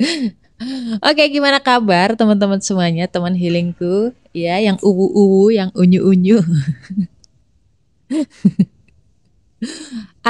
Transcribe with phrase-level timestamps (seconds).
[1.08, 6.40] Oke, gimana kabar teman-teman semuanya, teman healingku, ya, yang uwu-uwu, yang unyu-unyu.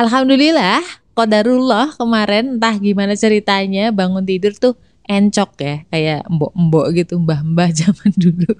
[0.00, 0.82] Alhamdulillah,
[1.14, 4.74] kodarullah kemarin entah gimana ceritanya bangun tidur tuh
[5.06, 8.54] encok ya, kayak mbok-mbok gitu, mbah-mbah zaman dulu.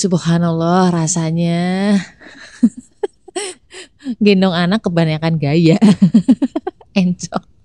[0.00, 2.00] Subhanallah rasanya
[4.16, 5.76] gendong anak kebanyakan gaya.
[6.96, 7.59] encok.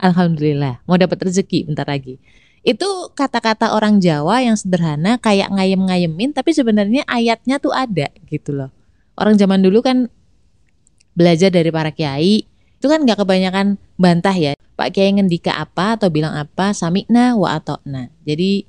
[0.00, 2.16] Alhamdulillah, mau dapat rezeki bentar lagi.
[2.60, 8.72] Itu kata-kata orang Jawa yang sederhana kayak ngayem-ngayemin tapi sebenarnya ayatnya tuh ada gitu loh.
[9.16, 10.08] Orang zaman dulu kan
[11.16, 12.48] belajar dari para kiai
[12.80, 14.56] itu kan gak kebanyakan bantah ya.
[14.80, 18.08] Pak Kiai ngendika apa atau bilang apa, samikna wa atokna.
[18.24, 18.64] Jadi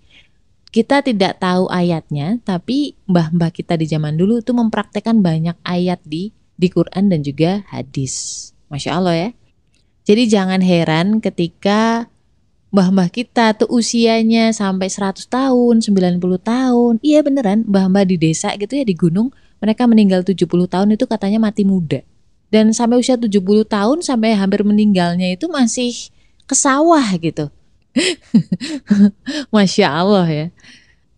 [0.68, 6.36] kita tidak tahu ayatnya, tapi mbah-mbah kita di zaman dulu itu mempraktekkan banyak ayat di
[6.60, 8.52] di Quran dan juga hadis.
[8.68, 9.30] Masya Allah ya.
[10.02, 12.10] Jadi jangan heran ketika
[12.74, 16.94] mbah-mbah kita tuh usianya sampai 100 tahun, 90 tahun.
[17.06, 19.30] Iya beneran, mbah-mbah di desa gitu ya di gunung,
[19.62, 22.02] mereka meninggal 70 tahun itu katanya mati muda.
[22.52, 26.12] Dan sampai usia 70 tahun sampai hampir meninggalnya itu masih
[26.50, 27.48] ke sawah gitu.
[29.54, 30.48] Masya Allah ya.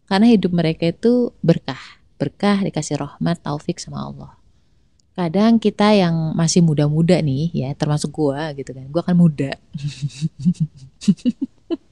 [0.05, 1.81] Karena hidup mereka itu berkah.
[2.21, 4.42] Berkah dikasih rahmat, taufik sama Allah
[5.13, 8.89] kadang kita yang masih muda-muda nih ya termasuk gua gitu kan.
[8.89, 9.53] Gua kan muda.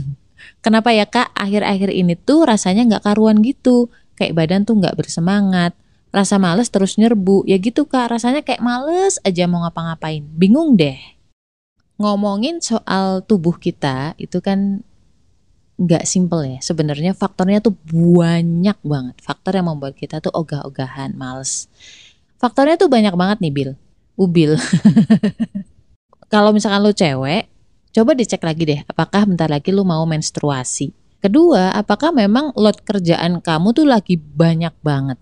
[0.66, 1.38] Kenapa ya kak?
[1.38, 3.94] Akhir-akhir ini tuh rasanya nggak karuan gitu.
[4.18, 5.78] Kayak badan tuh nggak bersemangat
[6.12, 7.48] rasa males terus nyerbu.
[7.48, 8.12] Ya gitu kak.
[8.12, 10.24] Rasanya kayak males aja mau ngapa-ngapain.
[10.36, 10.98] Bingung deh.
[11.98, 14.86] Ngomongin soal tubuh kita itu kan
[15.78, 16.60] nggak simple ya.
[16.62, 19.16] Sebenarnya faktornya tuh banyak banget.
[19.22, 21.70] Faktor yang membuat kita tuh ogah-ogahan males.
[22.38, 23.74] Faktornya tuh banyak banget nih Bill
[24.18, 24.58] ubil
[26.34, 27.46] kalau misalkan lo cewek
[27.94, 30.92] coba dicek lagi deh apakah bentar lagi lo mau menstruasi?
[31.18, 35.18] Kedua apakah memang load kerjaan kamu tuh lagi banyak banget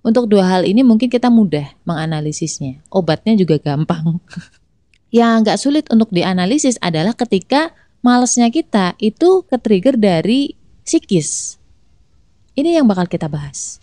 [0.00, 2.80] untuk dua hal ini mungkin kita mudah menganalisisnya.
[2.88, 4.20] Obatnya juga gampang.
[5.10, 10.54] Yang nggak sulit untuk dianalisis adalah ketika malesnya kita itu ke-trigger dari
[10.86, 11.58] psikis.
[12.54, 13.78] Ini yang bakal kita bahas.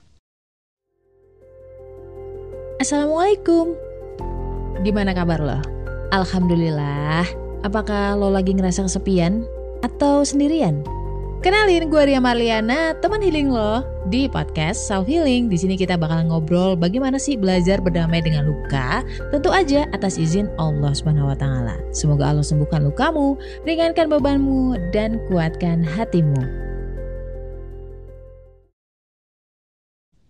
[2.78, 3.74] Assalamualaikum.
[4.86, 5.60] Gimana kabar lo?
[6.16, 7.26] Alhamdulillah.
[7.66, 9.44] Apakah lo lagi ngerasa kesepian
[9.84, 10.86] atau sendirian?
[11.38, 15.54] Kenalin, gue Ria Marliana, teman healing lo di podcast Self Healing.
[15.54, 19.06] Di sini kita bakal ngobrol bagaimana sih belajar berdamai dengan luka.
[19.30, 21.78] Tentu aja atas izin Allah Subhanahu wa taala.
[21.94, 23.38] Semoga Allah sembuhkan lukamu,
[23.70, 26.42] ringankan bebanmu dan kuatkan hatimu.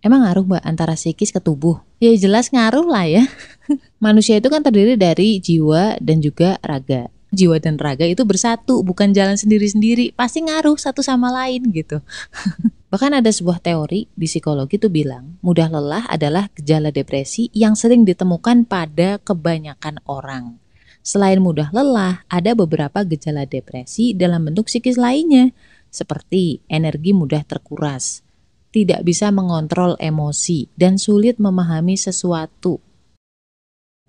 [0.04, 1.80] Emang ngaruh mbak antara psikis ke tubuh?
[2.04, 3.24] Ya jelas ngaruh lah ya.
[4.04, 9.12] Manusia itu kan terdiri dari jiwa dan juga raga jiwa dan raga itu bersatu, bukan
[9.12, 12.00] jalan sendiri-sendiri, pasti ngaruh satu sama lain gitu.
[12.92, 18.08] Bahkan ada sebuah teori di psikologi itu bilang, mudah lelah adalah gejala depresi yang sering
[18.08, 20.56] ditemukan pada kebanyakan orang.
[21.04, 25.52] Selain mudah lelah, ada beberapa gejala depresi dalam bentuk psikis lainnya,
[25.92, 28.24] seperti energi mudah terkuras,
[28.72, 32.80] tidak bisa mengontrol emosi, dan sulit memahami sesuatu.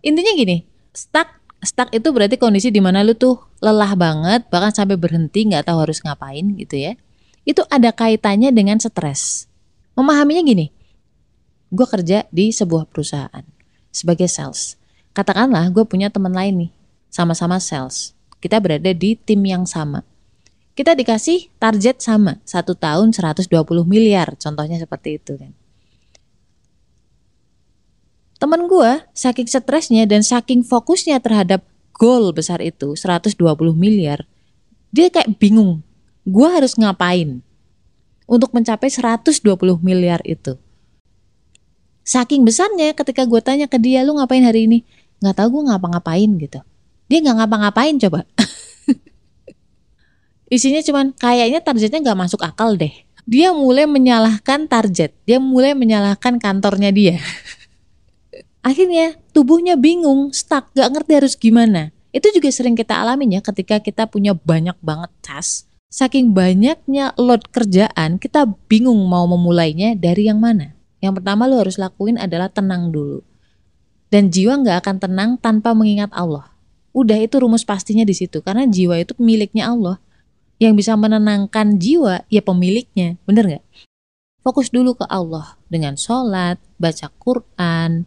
[0.03, 0.63] Intinya gini,
[0.95, 5.67] stuck stuck itu berarti kondisi di mana lu tuh lelah banget bahkan sampai berhenti nggak
[5.67, 6.93] tahu harus ngapain gitu ya.
[7.47, 9.47] Itu ada kaitannya dengan stres.
[9.95, 10.67] Memahaminya gini
[11.69, 13.45] gue kerja di sebuah perusahaan
[13.93, 14.77] sebagai sales.
[15.13, 16.71] Katakanlah gue punya teman lain nih
[17.13, 18.17] sama-sama sales.
[18.41, 20.01] Kita berada di tim yang sama.
[20.73, 23.51] Kita dikasih target sama satu tahun 120
[23.83, 25.51] miliar contohnya seperti itu kan
[28.39, 31.59] Temen gue saking stresnya dan saking fokusnya terhadap
[31.91, 33.35] goal besar itu 120
[33.75, 34.23] miliar,
[34.95, 35.83] dia kayak bingung.
[36.23, 37.43] Gue harus ngapain
[38.23, 39.43] untuk mencapai 120
[39.83, 40.55] miliar itu?
[42.07, 44.87] Saking besarnya ketika gue tanya ke dia, lu ngapain hari ini?
[45.19, 46.63] Nggak tahu gue ngapa-ngapain gitu.
[47.11, 48.23] Dia nggak ngapa-ngapain coba.
[50.55, 53.03] Isinya cuman kayaknya targetnya nggak masuk akal deh.
[53.27, 57.19] Dia mulai menyalahkan target, dia mulai menyalahkan kantornya dia.
[58.65, 61.91] akhirnya tubuhnya bingung, stuck, gak ngerti harus gimana.
[62.09, 65.69] Itu juga sering kita alami ya ketika kita punya banyak banget tas.
[65.89, 70.77] Saking banyaknya load kerjaan, kita bingung mau memulainya dari yang mana.
[71.01, 73.25] Yang pertama lo harus lakuin adalah tenang dulu.
[74.09, 76.49] Dan jiwa nggak akan tenang tanpa mengingat Allah.
[76.93, 79.97] Udah itu rumus pastinya di situ karena jiwa itu miliknya Allah.
[80.59, 83.65] Yang bisa menenangkan jiwa ya pemiliknya, bener nggak?
[84.43, 88.03] Fokus dulu ke Allah dengan sholat, baca Quran,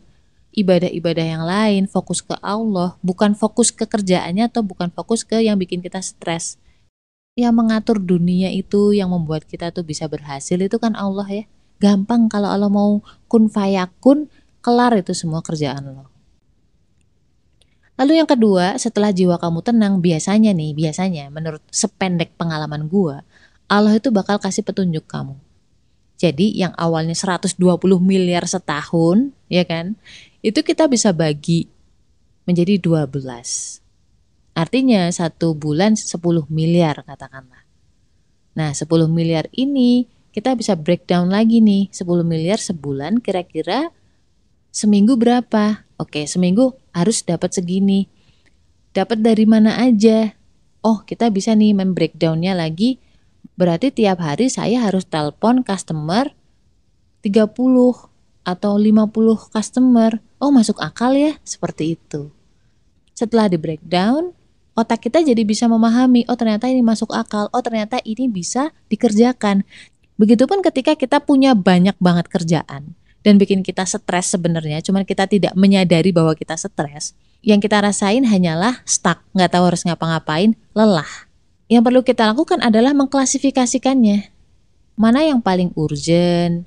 [0.53, 5.57] ibadah-ibadah yang lain, fokus ke Allah, bukan fokus ke kerjaannya atau bukan fokus ke yang
[5.57, 6.61] bikin kita stres.
[7.33, 11.45] Yang mengatur dunia itu, yang membuat kita tuh bisa berhasil itu kan Allah ya.
[11.81, 14.29] Gampang kalau Allah mau kun fayakun,
[14.61, 16.13] kelar itu semua kerjaan lo.
[17.97, 23.25] Lalu yang kedua, setelah jiwa kamu tenang, biasanya nih, biasanya menurut sependek pengalaman gua,
[23.69, 25.37] Allah itu bakal kasih petunjuk kamu.
[26.21, 27.59] Jadi yang awalnya 120
[27.99, 29.99] miliar setahun, ya kan?
[30.43, 31.71] Itu kita bisa bagi
[32.45, 33.15] menjadi 12.
[34.53, 36.19] Artinya satu bulan 10
[36.51, 37.63] miliar katakanlah.
[38.59, 43.95] Nah 10 miliar ini kita bisa breakdown lagi nih 10 miliar sebulan kira-kira
[44.75, 45.87] seminggu berapa?
[45.97, 48.11] Oke seminggu harus dapat segini.
[48.93, 50.37] Dapat dari mana aja?
[50.85, 53.01] Oh, kita bisa nih membreakdownnya lagi.
[53.57, 56.35] Berarti tiap hari saya harus telepon customer
[57.25, 57.55] 30
[58.43, 60.19] atau 50 customer.
[60.43, 61.39] Oh, masuk akal ya?
[61.47, 62.35] Seperti itu.
[63.15, 64.35] Setelah di breakdown,
[64.75, 69.63] otak kita jadi bisa memahami, oh ternyata ini masuk akal, oh ternyata ini bisa dikerjakan.
[70.19, 75.55] Begitupun ketika kita punya banyak banget kerjaan dan bikin kita stres sebenarnya, cuman kita tidak
[75.55, 77.15] menyadari bahwa kita stres.
[77.39, 81.31] Yang kita rasain hanyalah stuck, nggak tahu harus ngapa-ngapain, lelah.
[81.71, 84.35] Yang perlu kita lakukan adalah mengklasifikasikannya.
[84.99, 86.67] Mana yang paling urgent,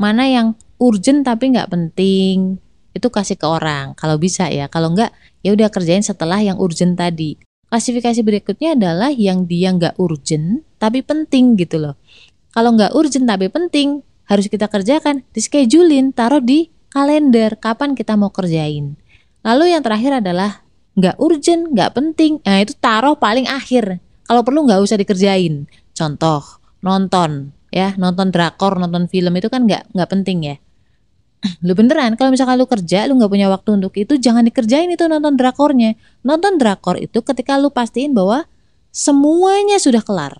[0.00, 2.61] mana yang urgent tapi nggak penting,
[2.92, 4.68] itu kasih ke orang kalau bisa ya.
[4.68, 5.10] Kalau nggak,
[5.44, 7.40] ya udah kerjain setelah yang urgent tadi.
[7.72, 11.94] Klasifikasi berikutnya adalah yang dia nggak urgent tapi penting gitu loh.
[12.52, 18.12] Kalau nggak urgent tapi penting, harus kita kerjakan, di schedulein, taruh di kalender kapan kita
[18.12, 19.00] mau kerjain.
[19.40, 20.60] Lalu yang terakhir adalah
[20.92, 24.04] nggak urgent, nggak penting, nah itu taruh paling akhir.
[24.28, 25.64] Kalau perlu nggak usah dikerjain.
[25.96, 26.44] Contoh,
[26.84, 30.56] nonton, ya nonton drakor, nonton film itu kan nggak nggak penting ya.
[31.66, 35.04] Lu beneran, kalau misalkan lu kerja, lu nggak punya waktu untuk itu, jangan dikerjain itu
[35.10, 35.98] nonton drakornya.
[36.22, 38.46] Nonton drakor itu ketika lu pastiin bahwa
[38.94, 40.38] semuanya sudah kelar.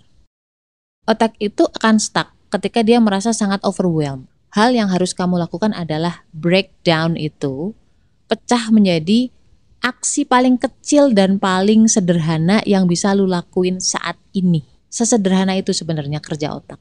[1.03, 4.31] Otak itu akan stuck ketika dia merasa sangat overwhelmed.
[4.55, 7.75] Hal yang harus kamu lakukan adalah breakdown itu,
[8.31, 9.33] pecah menjadi
[9.83, 14.63] aksi paling kecil dan paling sederhana yang bisa lu lakuin saat ini.
[14.87, 16.79] Sesederhana itu sebenarnya kerja otak.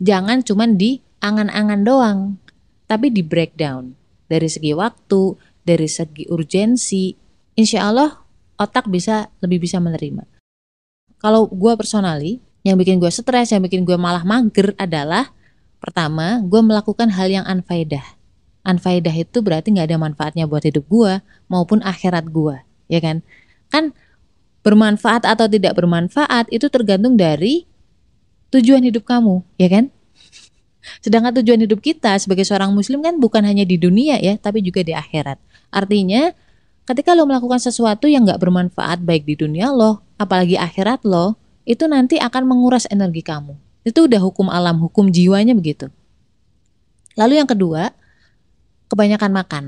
[0.00, 2.20] Jangan cuman di angan-angan doang,
[2.86, 3.94] tapi di breakdown.
[4.26, 7.14] Dari segi waktu, dari segi urgensi,
[7.54, 8.10] insya Allah
[8.58, 10.26] otak bisa lebih bisa menerima.
[11.22, 15.30] Kalau gue personally, yang bikin gue stres, yang bikin gue malah mager adalah
[15.78, 18.02] pertama, gue melakukan hal yang unfaedah.
[18.66, 22.58] Unfaedah itu berarti nggak ada manfaatnya buat hidup gue maupun akhirat gue,
[22.90, 23.22] ya kan?
[23.70, 23.94] Kan
[24.66, 27.70] bermanfaat atau tidak bermanfaat itu tergantung dari
[28.50, 29.94] tujuan hidup kamu, ya kan?
[31.02, 34.82] Sedangkan tujuan hidup kita sebagai seorang muslim kan bukan hanya di dunia ya, tapi juga
[34.82, 35.38] di akhirat.
[35.70, 36.30] Artinya,
[36.86, 41.36] ketika lo melakukan sesuatu yang nggak bermanfaat baik di dunia lo, apalagi akhirat lo,
[41.66, 43.58] itu nanti akan menguras energi kamu.
[43.86, 45.90] Itu udah hukum alam, hukum jiwanya begitu.
[47.18, 47.90] Lalu yang kedua,
[48.90, 49.64] kebanyakan makan.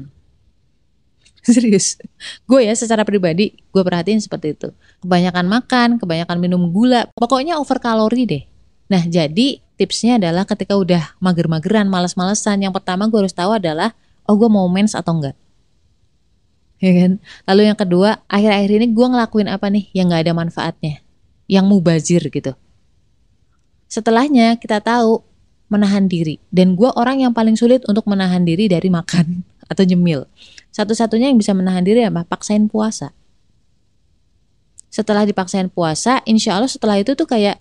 [1.47, 1.97] Serius,
[2.44, 4.69] gue ya secara pribadi gue perhatiin seperti itu.
[5.03, 8.44] Kebanyakan makan, kebanyakan minum gula, pokoknya over kalori deh.
[8.88, 13.94] Nah jadi tipsnya adalah ketika udah mager-mageran, males-malesan, yang pertama gue harus tahu adalah,
[14.26, 15.38] oh gue mau mens atau enggak.
[16.82, 17.12] Ya kan?
[17.46, 21.03] Lalu yang kedua, akhir-akhir ini gue ngelakuin apa nih yang gak ada manfaatnya
[21.48, 22.53] yang mubazir gitu.
[23.88, 25.24] Setelahnya kita tahu
[25.72, 30.29] menahan diri dan gue orang yang paling sulit untuk menahan diri dari makan atau nyemil.
[30.70, 32.22] Satu-satunya yang bisa menahan diri apa?
[32.29, 33.17] Paksain puasa.
[34.93, 37.60] Setelah dipaksain puasa, insya Allah setelah itu tuh kayak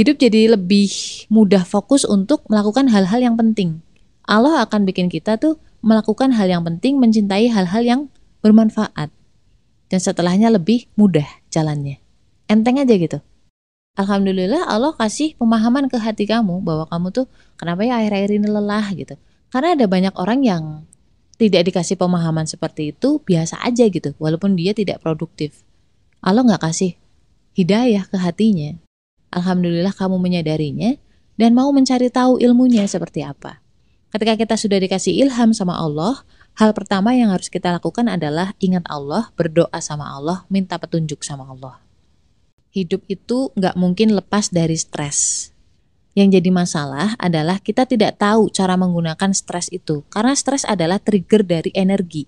[0.00, 0.88] hidup jadi lebih
[1.28, 3.84] mudah fokus untuk melakukan hal-hal yang penting.
[4.24, 8.00] Allah akan bikin kita tuh melakukan hal yang penting, mencintai hal-hal yang
[8.40, 9.12] bermanfaat.
[9.92, 12.00] Dan setelahnya lebih mudah jalannya
[12.50, 13.22] enteng aja gitu.
[13.94, 18.86] Alhamdulillah Allah kasih pemahaman ke hati kamu bahwa kamu tuh kenapa ya akhir-akhir ini lelah
[18.98, 19.14] gitu.
[19.54, 20.62] Karena ada banyak orang yang
[21.38, 25.62] tidak dikasih pemahaman seperti itu biasa aja gitu walaupun dia tidak produktif.
[26.18, 26.98] Allah nggak kasih
[27.54, 28.74] hidayah ke hatinya.
[29.30, 30.98] Alhamdulillah kamu menyadarinya
[31.38, 33.62] dan mau mencari tahu ilmunya seperti apa.
[34.10, 36.26] Ketika kita sudah dikasih ilham sama Allah,
[36.58, 41.46] hal pertama yang harus kita lakukan adalah ingat Allah, berdoa sama Allah, minta petunjuk sama
[41.46, 41.78] Allah
[42.70, 45.50] hidup itu nggak mungkin lepas dari stres.
[46.14, 51.46] Yang jadi masalah adalah kita tidak tahu cara menggunakan stres itu, karena stres adalah trigger
[51.46, 52.26] dari energi,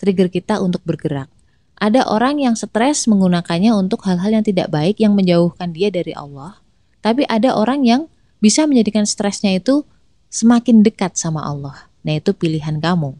[0.00, 1.28] trigger kita untuk bergerak.
[1.76, 6.56] Ada orang yang stres menggunakannya untuk hal-hal yang tidak baik yang menjauhkan dia dari Allah.
[7.04, 8.08] Tapi ada orang yang
[8.40, 9.84] bisa menjadikan stresnya itu
[10.32, 11.92] semakin dekat sama Allah.
[12.00, 13.12] Nah itu pilihan kamu.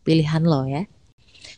[0.00, 0.88] Pilihan lo ya.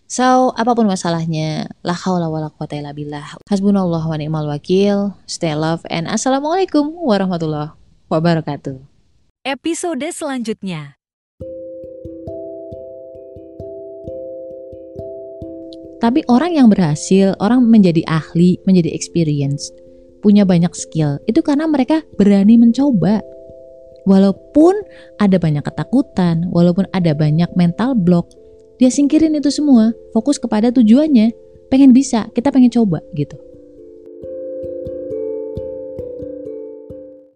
[0.07, 3.39] So, apa pun masalahnya, la haula wala quwata illa billah.
[3.51, 5.19] Hasbunallah wa ni'mal wakil.
[5.27, 7.75] Stay love and assalamualaikum warahmatullahi
[8.07, 8.79] wabarakatuh.
[9.43, 10.95] Episode selanjutnya.
[16.07, 19.75] Tapi orang yang berhasil, orang menjadi ahli, menjadi experience,
[20.23, 23.19] punya banyak skill, itu karena mereka berani mencoba.
[24.07, 24.87] Walaupun
[25.19, 28.31] ada banyak ketakutan, walaupun ada banyak mental block,
[28.79, 31.35] dia singkirin itu semua, fokus kepada tujuannya,
[31.75, 33.35] pengen bisa, kita pengen coba gitu.